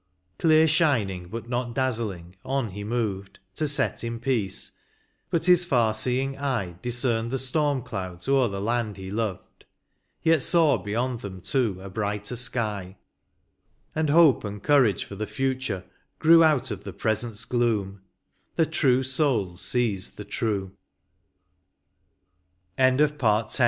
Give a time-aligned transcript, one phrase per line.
[0.39, 4.71] Clear shining, but not dazzling, on he moved, To set in peace;
[5.29, 9.65] but his far seeing eye Discerned the storm clouds o'er the land he loved,
[10.23, 12.97] Yet saw beyond them, too, a brighter sky;
[13.93, 15.85] And hope and courage for the future
[16.17, 18.01] grew Out of the present s gloom:
[18.55, 20.75] the true soul sees the tru